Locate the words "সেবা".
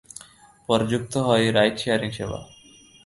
2.17-2.39